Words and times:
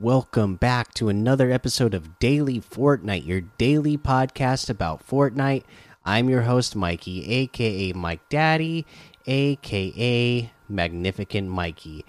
Welcome 0.00 0.56
back 0.56 0.92
to 0.94 1.08
another 1.08 1.52
episode 1.52 1.94
of 1.94 2.18
Daily 2.18 2.60
Fortnite, 2.60 3.24
your 3.24 3.42
daily 3.42 3.96
podcast 3.96 4.68
about 4.68 5.06
Fortnite. 5.06 5.62
I'm 6.04 6.28
your 6.28 6.42
host, 6.42 6.74
Mikey, 6.74 7.24
aka 7.32 7.92
Mike 7.92 8.28
Daddy, 8.28 8.86
aka 9.28 10.50
Magnificent 10.68 11.48
Mikey. 11.48 12.04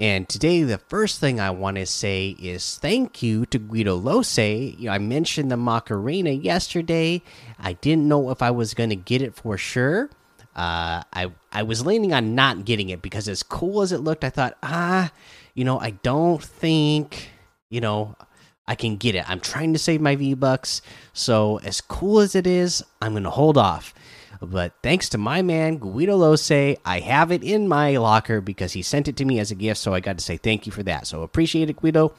And 0.00 0.28
today, 0.28 0.64
the 0.64 0.78
first 0.78 1.20
thing 1.20 1.38
I 1.38 1.50
want 1.50 1.76
to 1.76 1.86
say 1.86 2.30
is 2.30 2.78
thank 2.78 3.22
you 3.22 3.46
to 3.46 3.60
Guido 3.60 3.94
Lose. 3.94 4.36
I 4.36 4.98
mentioned 5.00 5.52
the 5.52 5.56
Macarena 5.56 6.30
yesterday. 6.30 7.22
I 7.60 7.74
didn't 7.74 8.08
know 8.08 8.30
if 8.30 8.42
I 8.42 8.50
was 8.50 8.74
going 8.74 8.90
to 8.90 8.96
get 8.96 9.22
it 9.22 9.36
for 9.36 9.56
sure. 9.56 10.10
Uh, 10.56 11.02
I 11.12 11.30
I 11.52 11.62
was 11.64 11.84
leaning 11.84 12.14
on 12.14 12.34
not 12.34 12.64
getting 12.64 12.88
it 12.88 13.02
because 13.02 13.28
as 13.28 13.42
cool 13.42 13.82
as 13.82 13.92
it 13.92 13.98
looked, 13.98 14.24
I 14.24 14.30
thought, 14.30 14.56
ah, 14.62 15.12
you 15.54 15.64
know, 15.64 15.78
I 15.78 15.90
don't 15.90 16.42
think, 16.42 17.30
you 17.68 17.82
know, 17.82 18.16
I 18.66 18.74
can 18.74 18.96
get 18.96 19.14
it. 19.14 19.28
I'm 19.28 19.40
trying 19.40 19.74
to 19.74 19.78
save 19.78 20.00
my 20.00 20.16
V 20.16 20.32
Bucks. 20.32 20.80
So, 21.12 21.58
as 21.58 21.82
cool 21.82 22.20
as 22.20 22.34
it 22.34 22.46
is, 22.46 22.82
I'm 23.02 23.22
to 23.22 23.30
hold 23.30 23.58
off. 23.58 23.94
But 24.40 24.72
thanks 24.82 25.10
to 25.10 25.18
my 25.18 25.42
man, 25.42 25.76
Guido 25.76 26.16
Lose, 26.16 26.50
I 26.50 27.00
have 27.00 27.30
it 27.32 27.42
in 27.42 27.68
my 27.68 27.96
locker 27.98 28.40
because 28.40 28.72
he 28.72 28.82
sent 28.82 29.08
it 29.08 29.16
to 29.16 29.24
me 29.24 29.38
as 29.38 29.50
a 29.50 29.54
gift. 29.54 29.78
So, 29.80 29.92
I 29.92 30.00
got 30.00 30.16
to 30.16 30.24
say 30.24 30.38
thank 30.38 30.64
you 30.64 30.72
for 30.72 30.82
that. 30.84 31.06
So, 31.06 31.22
appreciate 31.22 31.68
it, 31.68 31.76
Guido. 31.76 32.12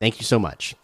Thank 0.00 0.18
you 0.18 0.24
so 0.24 0.38
much. 0.38 0.76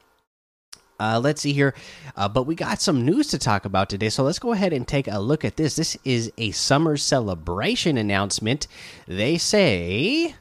Uh, 1.01 1.21
let's 1.23 1.43
see 1.43 1.53
here. 1.53 1.75
Uh, 2.17 2.29
but 2.29 2.45
we 2.45 2.55
got 2.55 2.81
some 2.81 3.05
news 3.05 3.29
to 3.29 3.39
talk 3.39 3.65
about 3.65 3.89
today. 3.89 4.09
So 4.09 4.25
let's 4.25 4.39
go 4.39 4.53
ahead 4.53 4.73
and 4.73 4.87
take 4.87 5.09
a 5.09 5.19
look 5.19 5.45
at 5.45 5.57
this. 5.57 5.77
This 5.77 5.97
is 6.05 6.33
a 6.37 6.51
summer 6.51 6.97
celebration 6.97 7.97
announcement. 7.97 8.67
They 9.07 9.39
say 9.39 10.35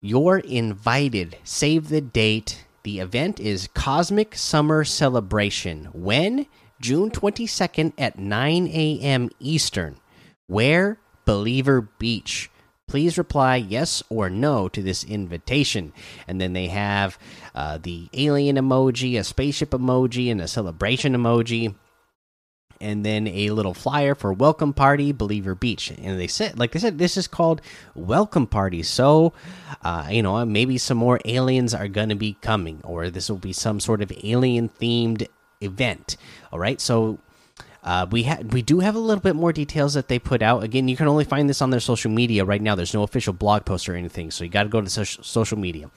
you're 0.00 0.38
invited. 0.38 1.36
Save 1.44 1.88
the 1.88 2.00
date. 2.00 2.64
The 2.82 3.00
event 3.00 3.38
is 3.38 3.68
Cosmic 3.74 4.34
Summer 4.34 4.84
Celebration. 4.84 5.90
When? 5.92 6.46
June 6.80 7.10
22nd 7.10 7.92
at 7.98 8.18
9 8.18 8.66
a.m. 8.68 9.28
Eastern. 9.38 9.96
Where? 10.46 10.98
Believer 11.26 11.82
Beach. 11.82 12.50
Please 12.90 13.16
reply 13.16 13.54
yes 13.54 14.02
or 14.08 14.28
no 14.28 14.68
to 14.68 14.82
this 14.82 15.04
invitation. 15.04 15.92
And 16.26 16.40
then 16.40 16.54
they 16.54 16.66
have 16.66 17.20
uh, 17.54 17.78
the 17.80 18.08
alien 18.12 18.56
emoji, 18.56 19.16
a 19.16 19.22
spaceship 19.22 19.70
emoji, 19.70 20.28
and 20.28 20.40
a 20.40 20.48
celebration 20.48 21.14
emoji. 21.14 21.76
And 22.80 23.06
then 23.06 23.28
a 23.28 23.50
little 23.50 23.74
flyer 23.74 24.16
for 24.16 24.32
welcome 24.32 24.72
party 24.72 25.12
believer 25.12 25.54
beach. 25.54 25.92
And 25.92 26.18
they 26.18 26.26
said 26.26 26.58
like 26.58 26.72
they 26.72 26.80
said 26.80 26.98
this 26.98 27.16
is 27.16 27.28
called 27.28 27.60
welcome 27.94 28.48
party. 28.48 28.82
So 28.82 29.34
uh, 29.84 30.08
you 30.10 30.24
know 30.24 30.44
maybe 30.44 30.76
some 30.76 30.98
more 30.98 31.20
aliens 31.24 31.72
are 31.74 31.86
gonna 31.86 32.16
be 32.16 32.38
coming 32.40 32.80
or 32.82 33.08
this 33.08 33.30
will 33.30 33.38
be 33.38 33.52
some 33.52 33.78
sort 33.78 34.02
of 34.02 34.10
alien 34.24 34.68
themed 34.68 35.28
event. 35.60 36.16
All 36.50 36.58
right 36.58 36.80
so 36.80 37.20
uh, 37.82 38.06
we 38.10 38.24
had 38.24 38.52
we 38.52 38.62
do 38.62 38.80
have 38.80 38.94
a 38.94 38.98
little 38.98 39.22
bit 39.22 39.36
more 39.36 39.52
details 39.52 39.94
that 39.94 40.08
they 40.08 40.18
put 40.18 40.42
out. 40.42 40.62
Again, 40.62 40.88
you 40.88 40.96
can 40.96 41.08
only 41.08 41.24
find 41.24 41.48
this 41.48 41.62
on 41.62 41.70
their 41.70 41.80
social 41.80 42.10
media 42.10 42.44
right 42.44 42.60
now. 42.60 42.74
There's 42.74 42.94
no 42.94 43.02
official 43.02 43.32
blog 43.32 43.64
post 43.64 43.88
or 43.88 43.94
anything, 43.94 44.30
so 44.30 44.44
you 44.44 44.50
got 44.50 44.64
to 44.64 44.68
go 44.68 44.80
to 44.80 44.90
social 44.90 45.24
social 45.24 45.58
media. 45.58 45.90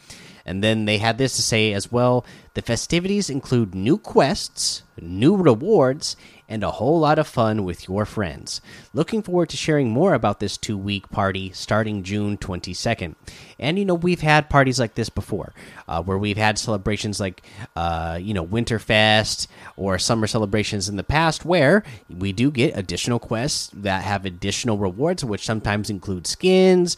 And 0.46 0.64
then 0.64 0.86
they 0.86 0.98
had 0.98 1.18
this 1.18 1.36
to 1.36 1.42
say 1.42 1.74
as 1.74 1.92
well: 1.92 2.26
the 2.54 2.62
festivities 2.62 3.30
include 3.30 3.76
new 3.76 3.98
quests, 3.98 4.84
new 5.02 5.36
rewards, 5.36 6.16
and 6.54 6.64
a 6.64 6.70
whole 6.70 7.00
lot 7.00 7.18
of 7.18 7.28
fun 7.28 7.64
with 7.64 7.88
your 7.88 8.06
friends. 8.06 8.62
Looking 8.94 9.24
forward 9.24 9.50
to 9.50 9.58
sharing 9.58 9.90
more 9.90 10.14
about 10.14 10.40
this 10.40 10.56
two 10.56 10.78
week 10.78 11.10
party 11.10 11.52
starting 11.52 12.04
June 12.04 12.38
22nd. 12.38 13.16
And, 13.58 13.80
you 13.80 13.86
know, 13.86 13.96
we've 13.96 14.22
had 14.22 14.52
parties 14.52 14.80
like 14.80 14.94
this 14.94 15.10
before 15.10 15.52
uh, 15.88 16.04
where 16.04 16.18
we've 16.18 16.38
had 16.38 16.60
celebrations 16.60 17.20
like, 17.20 17.42
uh, 17.76 18.20
you 18.22 18.36
know, 18.36 18.46
Winterfest 18.46 19.48
or 19.78 19.98
summer 19.98 20.28
celebrations 20.28 20.88
in 20.88 20.96
the 20.96 21.04
past 21.04 21.44
where 21.44 21.84
we 22.08 22.32
do 22.32 22.52
get 22.52 22.78
additional 22.78 23.18
quests 23.18 23.72
that 23.74 24.04
have 24.04 24.24
additional 24.24 24.78
rewards, 24.78 25.26
which 25.26 25.44
sometimes 25.44 25.90
include 25.90 26.28
skins, 26.28 26.98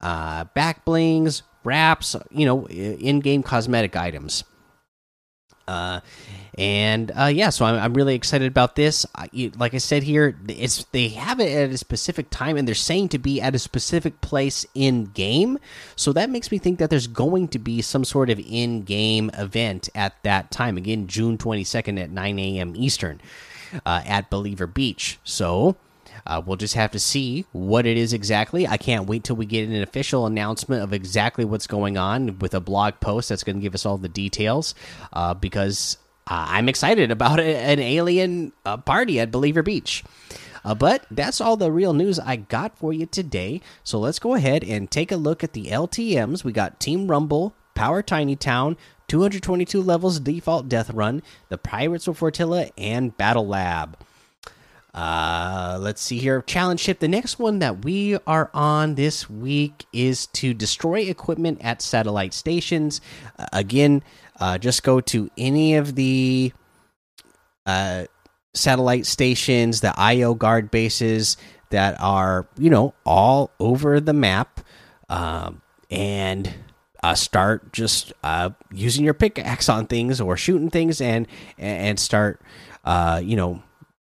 uh, 0.00 0.44
back 0.54 0.82
blings, 0.86 1.42
wraps, 1.62 2.16
you 2.30 2.46
know, 2.46 2.66
in 2.68 3.20
game 3.20 3.42
cosmetic 3.42 3.96
items. 3.96 4.44
Uh, 5.68 6.00
and 6.56 7.10
uh, 7.18 7.26
yeah, 7.26 7.50
so 7.50 7.64
I'm, 7.64 7.76
I'm 7.76 7.94
really 7.94 8.14
excited 8.14 8.46
about 8.46 8.76
this. 8.76 9.04
I, 9.14 9.52
like 9.56 9.74
I 9.74 9.78
said 9.78 10.02
here, 10.04 10.36
it's 10.48 10.84
they 10.92 11.08
have 11.08 11.40
it 11.40 11.52
at 11.52 11.70
a 11.70 11.78
specific 11.78 12.30
time, 12.30 12.56
and 12.56 12.66
they're 12.68 12.74
saying 12.74 13.08
to 13.10 13.18
be 13.18 13.40
at 13.40 13.54
a 13.54 13.58
specific 13.58 14.20
place 14.20 14.64
in 14.74 15.06
game. 15.06 15.58
So 15.96 16.12
that 16.12 16.30
makes 16.30 16.50
me 16.50 16.58
think 16.58 16.78
that 16.78 16.90
there's 16.90 17.08
going 17.08 17.48
to 17.48 17.58
be 17.58 17.82
some 17.82 18.04
sort 18.04 18.30
of 18.30 18.38
in 18.38 18.82
game 18.82 19.30
event 19.34 19.88
at 19.94 20.22
that 20.22 20.50
time. 20.50 20.76
Again, 20.76 21.08
June 21.08 21.38
22nd 21.38 22.00
at 22.00 22.10
9 22.10 22.38
a.m. 22.38 22.74
Eastern 22.76 23.20
uh, 23.84 24.02
at 24.06 24.30
Believer 24.30 24.66
Beach. 24.66 25.18
So 25.24 25.76
uh, 26.26 26.40
we'll 26.44 26.56
just 26.56 26.74
have 26.74 26.92
to 26.92 26.98
see 27.00 27.46
what 27.52 27.86
it 27.86 27.96
is 27.96 28.12
exactly. 28.12 28.66
I 28.66 28.76
can't 28.76 29.06
wait 29.06 29.24
till 29.24 29.36
we 29.36 29.46
get 29.46 29.68
an 29.68 29.82
official 29.82 30.26
announcement 30.26 30.82
of 30.82 30.92
exactly 30.92 31.44
what's 31.44 31.66
going 31.66 31.98
on 31.98 32.38
with 32.38 32.54
a 32.54 32.60
blog 32.60 33.00
post 33.00 33.28
that's 33.28 33.44
going 33.44 33.56
to 33.56 33.62
give 33.62 33.74
us 33.74 33.84
all 33.84 33.98
the 33.98 34.08
details. 34.08 34.74
Uh, 35.12 35.34
because 35.34 35.98
uh, 36.26 36.46
I'm 36.48 36.68
excited 36.68 37.10
about 37.10 37.40
an 37.40 37.78
alien 37.80 38.52
uh, 38.64 38.76
party 38.78 39.20
at 39.20 39.30
Believer 39.30 39.62
Beach. 39.62 40.04
Uh, 40.64 40.74
but 40.74 41.04
that's 41.10 41.40
all 41.40 41.56
the 41.56 41.70
real 41.70 41.92
news 41.92 42.18
I 42.18 42.36
got 42.36 42.78
for 42.78 42.92
you 42.92 43.04
today. 43.06 43.60
So 43.82 43.98
let's 43.98 44.18
go 44.18 44.34
ahead 44.34 44.64
and 44.64 44.90
take 44.90 45.12
a 45.12 45.16
look 45.16 45.44
at 45.44 45.52
the 45.52 45.66
LTMs. 45.66 46.42
We 46.42 46.52
got 46.52 46.80
Team 46.80 47.08
Rumble, 47.08 47.54
Power 47.74 48.02
Tiny 48.02 48.34
Town, 48.34 48.78
222 49.08 49.82
levels 49.82 50.18
default 50.20 50.68
death 50.68 50.90
run, 50.90 51.22
the 51.50 51.58
Pirates 51.58 52.08
of 52.08 52.18
Fortilla, 52.18 52.70
and 52.78 53.14
Battle 53.16 53.46
Lab. 53.46 53.98
Uh, 54.94 55.76
let's 55.80 56.00
see 56.00 56.18
here. 56.18 56.40
Challenge 56.42 56.78
ship. 56.78 57.00
The 57.00 57.08
next 57.08 57.40
one 57.40 57.58
that 57.58 57.84
we 57.84 58.16
are 58.28 58.48
on 58.54 58.94
this 58.94 59.28
week 59.28 59.86
is 59.92 60.26
to 60.28 60.54
destroy 60.54 61.00
equipment 61.00 61.58
at 61.62 61.82
satellite 61.82 62.32
stations. 62.32 63.00
Uh, 63.36 63.46
again, 63.52 64.04
uh, 64.38 64.56
just 64.58 64.84
go 64.84 65.00
to 65.00 65.28
any 65.36 65.74
of 65.74 65.96
the 65.96 66.52
uh, 67.66 68.04
satellite 68.54 69.06
stations, 69.06 69.80
the 69.80 69.98
IO 69.98 70.32
guard 70.34 70.70
bases 70.70 71.36
that 71.70 72.00
are, 72.00 72.46
you 72.56 72.70
know, 72.70 72.94
all 73.04 73.50
over 73.58 73.98
the 73.98 74.12
map, 74.12 74.60
um, 75.08 75.60
and 75.90 76.54
uh, 77.02 77.14
start 77.16 77.72
just 77.72 78.12
uh, 78.22 78.50
using 78.70 79.04
your 79.04 79.14
pickaxe 79.14 79.68
on 79.68 79.86
things 79.86 80.20
or 80.20 80.36
shooting 80.36 80.70
things, 80.70 81.00
and 81.00 81.26
and 81.58 81.98
start, 81.98 82.40
uh, 82.84 83.20
you 83.22 83.34
know 83.34 83.60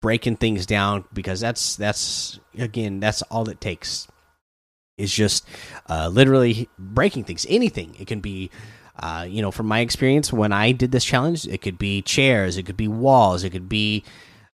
breaking 0.00 0.36
things 0.36 0.66
down 0.66 1.04
because 1.12 1.40
that's 1.40 1.76
that's 1.76 2.40
again 2.58 3.00
that's 3.00 3.22
all 3.22 3.48
it 3.48 3.60
takes. 3.60 4.08
Is 4.98 5.14
just 5.14 5.46
uh, 5.88 6.08
literally 6.08 6.68
breaking 6.78 7.24
things 7.24 7.46
anything. 7.48 7.96
It 7.98 8.06
can 8.06 8.20
be 8.20 8.50
uh, 8.98 9.26
you 9.28 9.40
know 9.40 9.50
from 9.50 9.66
my 9.66 9.80
experience 9.80 10.30
when 10.30 10.52
i 10.52 10.72
did 10.72 10.92
this 10.92 11.04
challenge 11.04 11.46
it 11.46 11.62
could 11.62 11.78
be 11.78 12.02
chairs 12.02 12.58
it 12.58 12.64
could 12.64 12.76
be 12.76 12.88
walls 12.88 13.42
it 13.44 13.50
could 13.50 13.68
be 13.68 14.04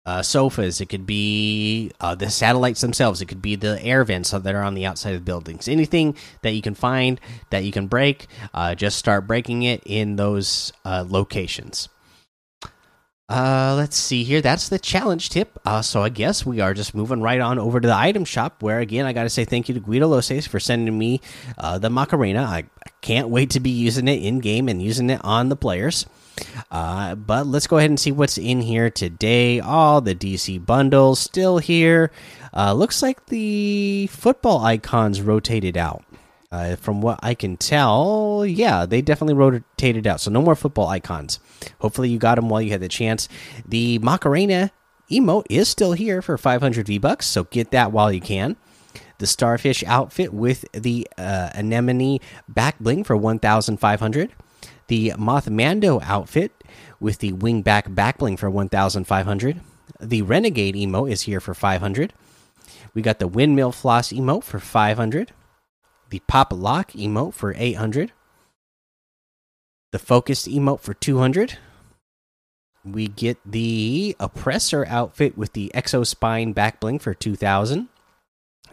uh, 0.05 0.21
sofas 0.21 0.81
it 0.81 0.87
could 0.87 1.05
be 1.05 1.89
uh, 2.01 2.13
the 2.13 2.29
satellites 2.29 2.81
themselves 2.81 3.21
it 3.21 3.27
could 3.27 3.41
be 3.41 3.55
the 3.55 3.81
air 3.83 4.03
vents 4.03 4.31
that 4.31 4.53
are 4.53 4.63
on 4.63 4.73
the 4.73 4.85
outside 4.85 5.15
of 5.15 5.23
buildings. 5.23 5.67
Anything 5.67 6.15
that 6.41 6.51
you 6.51 6.61
can 6.61 6.75
find 6.75 7.21
that 7.51 7.63
you 7.63 7.71
can 7.71 7.87
break 7.87 8.27
uh, 8.53 8.75
just 8.75 8.97
start 8.97 9.27
breaking 9.27 9.63
it 9.63 9.81
in 9.85 10.17
those 10.17 10.73
uh, 10.83 11.05
locations 11.07 11.87
uh, 13.33 13.73
let's 13.75 13.97
see 13.97 14.23
here. 14.23 14.41
That's 14.41 14.69
the 14.69 14.77
challenge 14.77 15.31
tip. 15.31 15.59
Uh, 15.65 15.81
so 15.81 16.03
I 16.03 16.09
guess 16.09 16.45
we 16.45 16.59
are 16.59 16.75
just 16.75 16.93
moving 16.93 17.19
right 17.19 17.41
on 17.41 17.57
over 17.57 17.79
to 17.79 17.87
the 17.87 17.95
item 17.95 18.25
shop, 18.25 18.61
where 18.61 18.79
again 18.79 19.07
I 19.07 19.13
got 19.13 19.23
to 19.23 19.29
say 19.29 19.43
thank 19.43 19.67
you 19.67 19.73
to 19.73 19.79
Guido 19.79 20.07
Loses 20.07 20.45
for 20.45 20.59
sending 20.59 20.95
me 20.95 21.19
uh, 21.57 21.79
the 21.79 21.89
Macarena. 21.89 22.43
I, 22.43 22.57
I 22.57 22.89
can't 23.01 23.29
wait 23.29 23.49
to 23.51 23.59
be 23.59 23.71
using 23.71 24.07
it 24.07 24.21
in 24.21 24.39
game 24.39 24.69
and 24.69 24.83
using 24.83 25.09
it 25.09 25.19
on 25.23 25.49
the 25.49 25.55
players. 25.55 26.05
Uh, 26.69 27.15
but 27.15 27.47
let's 27.47 27.65
go 27.65 27.77
ahead 27.77 27.89
and 27.89 27.99
see 27.99 28.11
what's 28.11 28.37
in 28.37 28.61
here 28.61 28.91
today. 28.91 29.59
All 29.59 29.99
the 29.99 30.13
DC 30.13 30.63
bundles 30.63 31.19
still 31.19 31.57
here. 31.57 32.11
Uh, 32.55 32.73
looks 32.73 33.01
like 33.01 33.25
the 33.27 34.07
football 34.11 34.63
icons 34.63 35.23
rotated 35.23 35.75
out. 35.75 36.03
Uh, 36.53 36.75
from 36.75 37.01
what 37.01 37.19
I 37.23 37.33
can 37.33 37.57
tell, 37.57 38.45
yeah, 38.45 38.85
they 38.85 39.01
definitely 39.01 39.33
rotated 39.33 40.05
out. 40.05 40.21
So 40.21 40.29
no 40.29 40.39
more 40.39 40.55
football 40.55 40.87
icons. 40.87 41.39
Hopefully 41.79 42.09
you 42.09 42.19
got 42.19 42.35
them 42.35 42.47
while 42.47 42.61
you 42.61 42.69
had 42.69 42.79
the 42.79 42.87
chance. 42.87 43.27
The 43.67 43.97
Macarena 43.97 44.71
emote 45.09 45.47
is 45.49 45.67
still 45.67 45.93
here 45.93 46.21
for 46.21 46.37
500 46.37 46.85
V 46.85 46.99
bucks, 46.99 47.25
so 47.25 47.45
get 47.45 47.71
that 47.71 47.91
while 47.91 48.13
you 48.13 48.21
can. 48.21 48.55
The 49.17 49.25
starfish 49.25 49.83
outfit 49.87 50.31
with 50.31 50.63
the 50.73 51.07
uh, 51.17 51.49
anemone 51.55 52.19
back 52.47 52.77
bling 52.77 53.03
for 53.03 53.17
1,500. 53.17 54.31
The 54.89 55.13
Mothmando 55.17 56.03
outfit 56.03 56.51
with 56.99 57.17
the 57.17 57.31
wingback 57.31 57.95
back 57.95 58.19
bling 58.19 58.37
for 58.37 58.51
1,500. 58.51 59.59
The 59.99 60.21
renegade 60.21 60.75
emote 60.75 61.11
is 61.11 61.23
here 61.23 61.39
for 61.39 61.55
500. 61.55 62.13
We 62.93 63.01
got 63.01 63.17
the 63.17 63.27
windmill 63.27 63.71
floss 63.71 64.13
emote 64.13 64.43
for 64.43 64.59
500 64.59 65.31
the 66.13 66.21
Pop 66.27 66.53
Lock 66.53 66.91
emote 66.91 67.33
for 67.33 67.55
800. 67.57 68.11
the 69.91 69.97
focused 69.97 70.47
emote 70.47 70.79
for 70.79 70.93
200. 70.93 71.57
We 72.85 73.07
get 73.07 73.39
the 73.43 74.15
oppressor 74.19 74.85
outfit 74.87 75.35
with 75.35 75.53
the 75.53 75.71
exo 75.73 76.05
spine 76.05 76.53
back 76.53 76.79
bling 76.79 76.99
for 76.99 77.15
2000. 77.15 77.89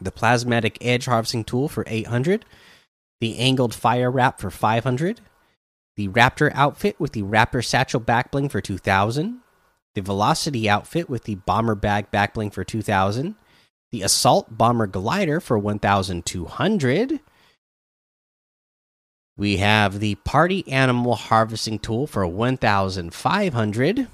The 0.02 0.12
plasmatic 0.12 0.76
edge 0.82 1.06
harvesting 1.06 1.44
tool 1.44 1.70
for 1.70 1.82
800. 1.86 2.44
The 3.22 3.38
angled 3.38 3.72
fire 3.74 4.10
wrap 4.10 4.38
for 4.38 4.50
500. 4.50 5.22
The 5.96 6.08
raptor 6.08 6.52
outfit 6.52 7.00
with 7.00 7.12
the 7.12 7.22
raptor 7.22 7.64
satchel 7.64 8.00
back 8.00 8.30
bling 8.30 8.50
for 8.50 8.60
2000. 8.60 9.40
The 9.94 10.02
velocity 10.02 10.68
outfit 10.68 11.08
with 11.08 11.24
the 11.24 11.36
bomber 11.36 11.74
bag 11.74 12.10
back 12.10 12.34
bling 12.34 12.50
for 12.50 12.64
2000. 12.64 13.34
The 13.92 14.02
assault 14.02 14.58
bomber 14.58 14.86
glider 14.86 15.40
for 15.40 15.58
1200 15.58 17.20
we 19.40 19.56
have 19.56 20.00
the 20.00 20.16
party 20.16 20.70
animal 20.70 21.14
harvesting 21.14 21.78
tool 21.78 22.06
for 22.06 22.26
1,500. 22.26 24.06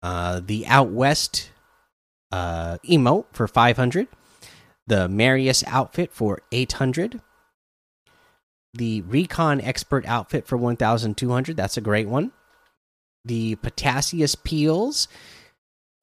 Uh, 0.00 0.40
the 0.46 0.64
out 0.68 0.90
west 0.90 1.50
uh, 2.30 2.78
emote 2.88 3.24
for 3.32 3.48
500. 3.48 4.06
The 4.86 5.08
Marius 5.08 5.64
outfit 5.66 6.12
for 6.12 6.40
800. 6.52 7.20
The 8.74 9.00
recon 9.00 9.60
expert 9.60 10.06
outfit 10.06 10.46
for 10.46 10.56
1,200. 10.56 11.56
That's 11.56 11.76
a 11.76 11.80
great 11.80 12.06
one. 12.06 12.30
The 13.24 13.56
Potassius 13.56 14.36
peels 14.36 15.08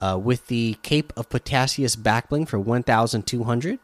uh, 0.01 0.19
with 0.21 0.47
the 0.47 0.75
cape 0.83 1.13
of 1.15 1.29
Potassius 1.29 1.95
backbling 1.95 2.49
for 2.49 2.59
1,200 2.59 3.79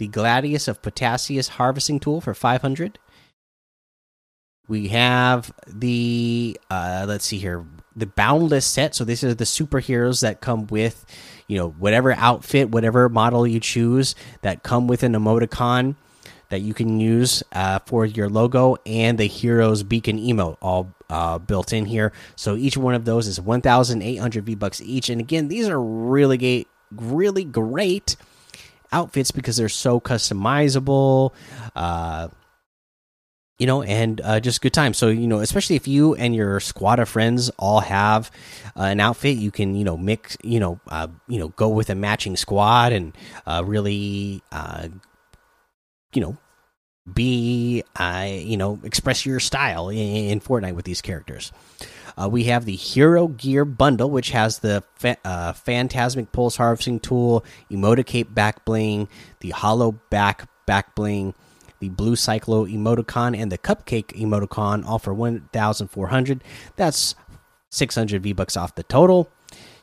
the 0.00 0.08
Gladius 0.08 0.66
of 0.66 0.80
Potassius 0.80 1.48
harvesting 1.48 2.00
tool 2.00 2.22
for 2.22 2.32
500. 2.32 2.98
We 4.66 4.88
have 4.88 5.52
the 5.66 6.58
uh, 6.70 7.04
let's 7.06 7.26
see 7.26 7.36
here, 7.36 7.66
the 7.94 8.06
Boundless 8.06 8.64
set. 8.64 8.94
So 8.94 9.04
these 9.04 9.22
are 9.22 9.34
the 9.34 9.44
superheroes 9.44 10.22
that 10.22 10.40
come 10.40 10.66
with, 10.68 11.04
you 11.48 11.58
know, 11.58 11.68
whatever 11.68 12.12
outfit, 12.14 12.70
whatever 12.70 13.10
model 13.10 13.46
you 13.46 13.60
choose 13.60 14.14
that 14.40 14.62
come 14.62 14.86
with 14.88 15.02
an 15.02 15.12
emoticon 15.12 15.96
that 16.48 16.60
you 16.60 16.72
can 16.72 16.98
use 16.98 17.42
uh, 17.52 17.80
for 17.84 18.06
your 18.06 18.30
logo 18.30 18.76
and 18.86 19.18
the 19.18 19.26
heroes 19.26 19.82
beacon 19.82 20.18
emote 20.18 20.56
all 20.62 20.94
uh, 21.10 21.36
built 21.36 21.74
in 21.74 21.84
here. 21.84 22.10
So 22.36 22.56
each 22.56 22.78
one 22.78 22.94
of 22.94 23.04
those 23.04 23.26
is 23.26 23.38
1,800 23.38 24.46
V 24.46 24.54
bucks 24.54 24.80
each. 24.80 25.10
And 25.10 25.20
again, 25.20 25.48
these 25.48 25.68
are 25.68 25.80
really 25.80 26.38
great, 26.38 26.68
really 26.90 27.44
great 27.44 28.16
outfits 28.92 29.30
because 29.30 29.56
they're 29.56 29.68
so 29.68 30.00
customizable. 30.00 31.32
Uh, 31.74 32.28
you 33.58 33.66
know, 33.66 33.82
and 33.82 34.22
uh, 34.22 34.40
just 34.40 34.62
good 34.62 34.72
time. 34.72 34.94
So 34.94 35.08
you 35.08 35.26
know, 35.26 35.40
especially 35.40 35.76
if 35.76 35.86
you 35.86 36.14
and 36.14 36.34
your 36.34 36.60
squad 36.60 36.98
of 36.98 37.10
friends 37.10 37.50
all 37.58 37.80
have 37.80 38.30
uh, 38.74 38.84
an 38.84 39.00
outfit, 39.00 39.36
you 39.36 39.50
can 39.50 39.74
you 39.74 39.84
know 39.84 39.98
mix, 39.98 40.38
you 40.42 40.58
know, 40.58 40.80
uh, 40.88 41.08
you 41.28 41.38
know, 41.38 41.48
go 41.48 41.68
with 41.68 41.90
a 41.90 41.94
matching 41.94 42.36
squad 42.36 42.92
and 42.92 43.14
uh, 43.46 43.62
really, 43.66 44.42
uh, 44.50 44.88
you 46.14 46.22
know, 46.22 46.38
be, 47.12 47.84
uh, 47.96 48.26
you 48.28 48.56
know, 48.56 48.80
express 48.82 49.26
your 49.26 49.40
style 49.40 49.90
in, 49.90 49.98
in 49.98 50.40
Fortnite 50.40 50.74
with 50.74 50.86
these 50.86 51.02
characters. 51.02 51.52
Uh, 52.16 52.28
we 52.28 52.44
have 52.44 52.64
the 52.64 52.76
Hero 52.76 53.28
Gear 53.28 53.64
Bundle, 53.64 54.10
which 54.10 54.30
has 54.30 54.58
the 54.58 54.82
fa 54.94 55.16
uh, 55.24 55.52
Phantasmic 55.52 56.32
Pulse 56.32 56.56
Harvesting 56.56 57.00
Tool, 57.00 57.44
Emoticape 57.70 58.32
Back 58.34 58.64
Bling, 58.64 59.08
the 59.40 59.50
Hollow 59.50 59.92
Back 60.10 60.48
Back 60.66 60.94
Bling, 60.94 61.34
the 61.80 61.88
Blue 61.88 62.14
Cyclo 62.14 62.70
Emoticon, 62.70 63.36
and 63.36 63.50
the 63.50 63.58
Cupcake 63.58 64.18
Emoticon, 64.18 64.84
all 64.84 64.98
for 64.98 65.14
1,400. 65.14 66.44
That's 66.76 67.14
600 67.70 68.22
V 68.22 68.32
Bucks 68.32 68.56
off 68.56 68.74
the 68.74 68.82
total. 68.82 69.30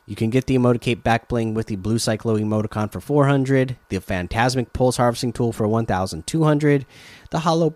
You 0.06 0.16
can 0.16 0.30
get 0.30 0.46
the 0.46 0.56
Emoticape 0.56 1.02
Back 1.02 1.28
Bling 1.28 1.52
with 1.52 1.66
the 1.66 1.76
Blue 1.76 1.98
Cyclo 1.98 2.40
Emoticon 2.40 2.90
for 2.90 3.00
400, 3.00 3.76
the 3.90 4.00
Phantasmic 4.00 4.72
Pulse 4.72 4.96
Harvesting 4.96 5.34
Tool 5.34 5.52
for 5.52 5.68
1,200, 5.68 6.86
the 7.30 7.40
Hollow 7.40 7.74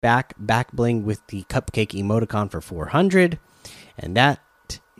Back 0.00 0.34
Back 0.38 0.70
Bling 0.70 1.04
with 1.04 1.26
the 1.28 1.42
Cupcake 1.44 2.00
Emoticon 2.00 2.48
for 2.48 2.60
400 2.60 3.40
and 3.98 4.16
that 4.16 4.40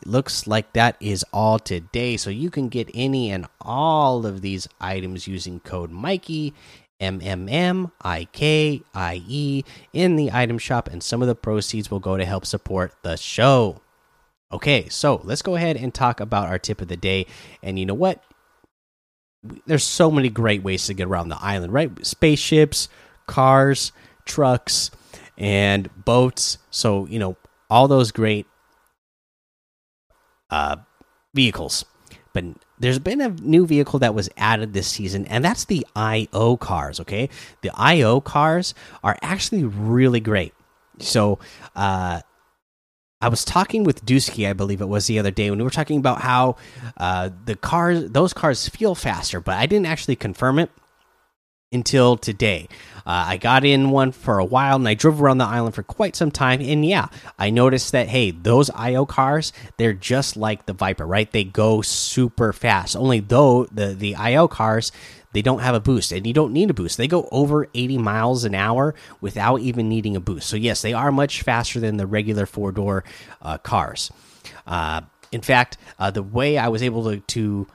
looks 0.04 0.46
like 0.46 0.72
that 0.74 0.96
is 1.00 1.24
all 1.32 1.58
today. 1.58 2.16
So 2.16 2.30
you 2.30 2.50
can 2.50 2.68
get 2.68 2.90
any 2.94 3.30
and 3.30 3.46
all 3.60 4.26
of 4.26 4.42
these 4.42 4.68
items 4.80 5.26
using 5.26 5.60
code 5.60 5.90
Mikey 5.90 6.52
M 7.00 7.20
M 7.22 7.48
M 7.48 7.92
I 8.02 8.26
K 8.26 8.82
I 8.94 9.22
E 9.26 9.64
in 9.92 10.16
the 10.16 10.30
item 10.32 10.58
shop, 10.58 10.88
and 10.88 11.02
some 11.02 11.22
of 11.22 11.28
the 11.28 11.34
proceeds 11.34 11.90
will 11.90 12.00
go 12.00 12.16
to 12.16 12.24
help 12.24 12.46
support 12.46 12.94
the 13.02 13.16
show. 13.16 13.80
Okay, 14.52 14.88
so 14.88 15.20
let's 15.24 15.42
go 15.42 15.56
ahead 15.56 15.76
and 15.76 15.92
talk 15.92 16.20
about 16.20 16.46
our 16.46 16.58
tip 16.58 16.80
of 16.80 16.88
the 16.88 16.96
day. 16.96 17.26
And 17.62 17.78
you 17.78 17.86
know 17.86 17.94
what? 17.94 18.22
There's 19.66 19.84
so 19.84 20.10
many 20.10 20.28
great 20.28 20.62
ways 20.62 20.86
to 20.86 20.94
get 20.94 21.08
around 21.08 21.28
the 21.28 21.42
island, 21.42 21.72
right? 21.72 22.06
Spaceships, 22.06 22.88
cars, 23.26 23.90
trucks, 24.24 24.90
and 25.36 25.90
boats. 26.04 26.58
So, 26.70 27.06
you 27.06 27.18
know, 27.18 27.36
all 27.68 27.88
those 27.88 28.12
great 28.12 28.46
uh, 30.50 30.76
vehicles. 31.34 31.84
But 32.32 32.44
there's 32.78 32.98
been 32.98 33.20
a 33.20 33.28
new 33.28 33.66
vehicle 33.66 34.00
that 34.00 34.14
was 34.14 34.28
added 34.36 34.72
this 34.72 34.88
season, 34.88 35.26
and 35.26 35.44
that's 35.44 35.64
the 35.66 35.86
IO 35.94 36.56
cars. 36.56 37.00
Okay, 37.00 37.28
the 37.62 37.70
IO 37.74 38.20
cars 38.20 38.74
are 39.02 39.16
actually 39.22 39.64
really 39.64 40.20
great. 40.20 40.52
So, 40.98 41.38
uh, 41.74 42.20
I 43.20 43.28
was 43.28 43.44
talking 43.44 43.84
with 43.84 44.04
Dusky, 44.04 44.46
I 44.46 44.52
believe 44.52 44.82
it 44.82 44.88
was 44.88 45.06
the 45.06 45.18
other 45.18 45.30
day, 45.30 45.48
when 45.48 45.58
we 45.58 45.64
were 45.64 45.70
talking 45.70 45.98
about 45.98 46.20
how 46.20 46.56
uh, 46.98 47.30
the 47.46 47.56
cars, 47.56 48.10
those 48.10 48.34
cars 48.34 48.68
feel 48.68 48.94
faster, 48.94 49.40
but 49.40 49.54
I 49.54 49.64
didn't 49.64 49.86
actually 49.86 50.16
confirm 50.16 50.58
it 50.58 50.70
until 51.74 52.16
today. 52.16 52.68
Uh, 53.06 53.24
I 53.28 53.36
got 53.36 53.64
in 53.64 53.90
one 53.90 54.12
for 54.12 54.38
a 54.38 54.44
while 54.44 54.76
and 54.76 54.88
I 54.88 54.94
drove 54.94 55.20
around 55.20 55.38
the 55.38 55.44
island 55.44 55.74
for 55.74 55.82
quite 55.82 56.16
some 56.16 56.30
time. 56.30 56.60
And 56.62 56.86
yeah, 56.86 57.08
I 57.38 57.50
noticed 57.50 57.92
that, 57.92 58.08
hey, 58.08 58.30
those 58.30 58.70
IO 58.70 59.04
cars, 59.04 59.52
they're 59.76 59.92
just 59.92 60.36
like 60.36 60.64
the 60.64 60.72
Viper, 60.72 61.06
right? 61.06 61.30
They 61.30 61.44
go 61.44 61.82
super 61.82 62.52
fast. 62.52 62.96
Only 62.96 63.20
though 63.20 63.66
the, 63.66 63.88
the 63.88 64.14
IO 64.14 64.48
cars, 64.48 64.90
they 65.32 65.42
don't 65.42 65.58
have 65.58 65.74
a 65.74 65.80
boost 65.80 66.12
and 66.12 66.26
you 66.26 66.32
don't 66.32 66.52
need 66.52 66.70
a 66.70 66.74
boost. 66.74 66.96
They 66.96 67.08
go 67.08 67.28
over 67.30 67.68
80 67.74 67.98
miles 67.98 68.44
an 68.44 68.54
hour 68.54 68.94
without 69.20 69.60
even 69.60 69.88
needing 69.88 70.16
a 70.16 70.20
boost. 70.20 70.48
So, 70.48 70.56
yes, 70.56 70.80
they 70.80 70.94
are 70.94 71.12
much 71.12 71.42
faster 71.42 71.80
than 71.80 71.98
the 71.98 72.06
regular 72.06 72.46
four 72.46 72.72
door 72.72 73.04
uh, 73.42 73.58
cars. 73.58 74.10
Uh, 74.66 75.02
in 75.32 75.42
fact, 75.42 75.76
uh, 75.98 76.10
the 76.10 76.22
way 76.22 76.56
I 76.56 76.68
was 76.68 76.82
able 76.82 77.04
to, 77.10 77.18
to 77.18 77.66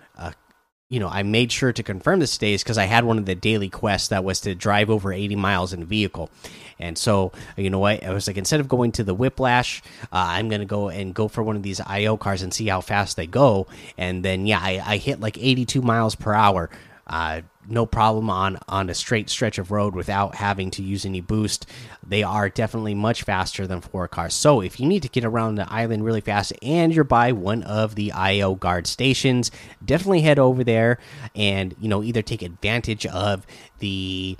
you 0.90 1.00
know, 1.00 1.08
I 1.08 1.22
made 1.22 1.52
sure 1.52 1.72
to 1.72 1.84
confirm 1.84 2.20
this 2.20 2.34
today 2.34 2.54
is 2.54 2.64
because 2.64 2.80
I 2.80 2.86
had 2.86 3.04
one 3.04 3.20
of 3.20 3.28
the 3.28 3.36
daily 3.36 3.70
quests 3.70 4.08
that 4.08 4.24
was 4.24 4.42
to 4.42 4.56
drive 4.56 4.90
over 4.90 5.14
80 5.14 5.36
miles 5.36 5.72
in 5.72 5.84
a 5.84 5.86
vehicle. 5.86 6.32
And 6.80 6.98
so, 6.98 7.32
you 7.58 7.70
know 7.70 7.78
what? 7.78 8.04
I 8.04 8.12
was 8.12 8.26
like, 8.26 8.38
instead 8.38 8.60
of 8.60 8.68
going 8.68 8.92
to 8.94 9.04
the 9.04 9.14
Whiplash, 9.14 9.84
uh, 10.06 10.08
I'm 10.12 10.50
going 10.50 10.62
to 10.62 10.66
go 10.66 10.90
and 10.90 11.14
go 11.14 11.28
for 11.28 11.44
one 11.44 11.56
of 11.56 11.62
these 11.62 11.80
IO 11.80 12.18
cars 12.18 12.42
and 12.42 12.52
see 12.52 12.68
how 12.68 12.82
fast 12.82 13.18
they 13.18 13.28
go. 13.28 13.68
And 14.00 14.26
then, 14.26 14.48
yeah, 14.48 14.60
I, 14.60 14.82
I 14.84 14.98
hit 14.98 15.20
like 15.20 15.38
82 15.38 15.82
miles 15.84 16.16
per 16.16 16.34
hour. 16.34 16.72
Uh, 17.10 17.42
no 17.68 17.86
problem 17.86 18.30
on 18.30 18.58
on 18.68 18.90
a 18.90 18.94
straight 18.94 19.30
stretch 19.30 19.58
of 19.58 19.72
road 19.72 19.96
without 19.96 20.36
having 20.36 20.70
to 20.72 20.84
use 20.84 21.06
any 21.06 21.22
boost. 21.22 21.66
They 22.06 22.24
are 22.24 22.50
definitely 22.50 22.96
much 22.96 23.24
faster 23.24 23.68
than 23.68 23.82
four 23.82 24.08
cars. 24.08 24.34
So 24.34 24.62
if 24.62 24.80
you 24.80 24.88
need 24.88 25.04
to 25.04 25.10
get 25.10 25.26
around 25.26 25.56
the 25.56 25.72
island 25.72 26.06
really 26.06 26.22
fast 26.22 26.54
and 26.62 26.94
you're 26.94 27.04
by 27.04 27.32
one 27.32 27.64
of 27.64 27.96
the 27.96 28.12
IO 28.12 28.56
guard 28.56 28.88
stations, 28.88 29.52
definitely 29.84 30.22
head 30.22 30.40
over 30.40 30.64
there 30.64 31.00
and 31.36 31.76
you 31.80 31.90
know 31.90 32.04
either 32.04 32.22
take 32.22 32.42
advantage 32.42 33.06
of 33.08 33.46
the 33.80 34.38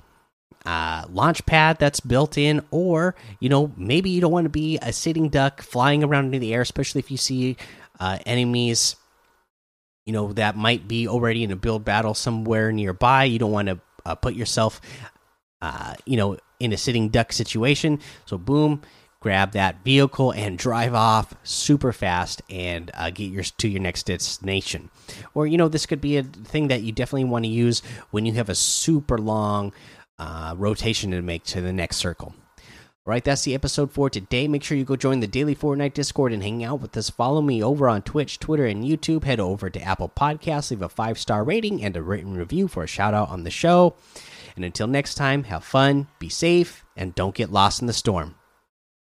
uh, 0.64 1.04
launch 1.08 1.44
pad 1.46 1.78
that's 1.78 2.00
built 2.00 2.36
in, 2.38 2.62
or 2.70 3.16
you 3.40 3.48
know 3.48 3.72
maybe 3.76 4.10
you 4.10 4.20
don't 4.20 4.32
want 4.32 4.44
to 4.44 4.50
be 4.50 4.78
a 4.82 4.92
sitting 4.92 5.28
duck 5.28 5.62
flying 5.62 6.04
around 6.04 6.34
in 6.34 6.40
the 6.40 6.54
air, 6.54 6.60
especially 6.60 7.00
if 7.00 7.10
you 7.10 7.16
see 7.16 7.56
uh, 7.98 8.18
enemies 8.26 8.96
you 10.10 10.12
know 10.12 10.32
that 10.32 10.56
might 10.56 10.88
be 10.88 11.06
already 11.06 11.44
in 11.44 11.52
a 11.52 11.56
build 11.56 11.84
battle 11.84 12.14
somewhere 12.14 12.72
nearby. 12.72 13.22
You 13.22 13.38
don't 13.38 13.52
want 13.52 13.68
to 13.68 13.78
uh, 14.04 14.16
put 14.16 14.34
yourself, 14.34 14.80
uh, 15.62 15.94
you 16.04 16.16
know, 16.16 16.36
in 16.58 16.72
a 16.72 16.76
sitting 16.76 17.10
duck 17.10 17.32
situation. 17.32 18.00
So 18.26 18.36
boom, 18.36 18.82
grab 19.20 19.52
that 19.52 19.84
vehicle 19.84 20.32
and 20.32 20.58
drive 20.58 20.94
off 20.94 21.32
super 21.44 21.92
fast 21.92 22.42
and 22.50 22.90
uh, 22.94 23.10
get 23.10 23.30
your 23.30 23.44
to 23.44 23.68
your 23.68 23.80
next 23.80 24.06
destination. 24.06 24.90
Or 25.32 25.46
you 25.46 25.56
know, 25.56 25.68
this 25.68 25.86
could 25.86 26.00
be 26.00 26.16
a 26.16 26.24
thing 26.24 26.66
that 26.66 26.82
you 26.82 26.90
definitely 26.90 27.30
want 27.30 27.44
to 27.44 27.48
use 27.48 27.80
when 28.10 28.26
you 28.26 28.32
have 28.32 28.48
a 28.48 28.56
super 28.56 29.16
long 29.16 29.72
uh, 30.18 30.56
rotation 30.58 31.12
to 31.12 31.22
make 31.22 31.44
to 31.44 31.60
the 31.60 31.72
next 31.72 31.98
circle. 31.98 32.34
Right, 33.06 33.24
that's 33.24 33.42
the 33.42 33.54
episode 33.54 33.90
for 33.92 34.10
today. 34.10 34.46
Make 34.46 34.62
sure 34.62 34.76
you 34.76 34.84
go 34.84 34.94
join 34.94 35.20
the 35.20 35.26
Daily 35.26 35.56
Fortnite 35.56 35.94
Discord 35.94 36.34
and 36.34 36.42
hang 36.42 36.62
out 36.62 36.80
with 36.80 36.94
us. 36.98 37.08
Follow 37.08 37.40
me 37.40 37.62
over 37.62 37.88
on 37.88 38.02
Twitch, 38.02 38.38
Twitter, 38.38 38.66
and 38.66 38.84
YouTube. 38.84 39.24
Head 39.24 39.40
over 39.40 39.70
to 39.70 39.80
Apple 39.80 40.12
Podcasts, 40.14 40.70
leave 40.70 40.82
a 40.82 40.88
five 40.88 41.18
star 41.18 41.42
rating 41.42 41.82
and 41.82 41.96
a 41.96 42.02
written 42.02 42.36
review 42.36 42.68
for 42.68 42.82
a 42.82 42.86
shout 42.86 43.14
out 43.14 43.30
on 43.30 43.44
the 43.44 43.50
show. 43.50 43.96
And 44.54 44.66
until 44.66 44.86
next 44.86 45.14
time, 45.14 45.44
have 45.44 45.64
fun, 45.64 46.08
be 46.18 46.28
safe, 46.28 46.84
and 46.94 47.14
don't 47.14 47.34
get 47.34 47.50
lost 47.50 47.80
in 47.80 47.86
the 47.86 47.94
storm. 47.94 48.34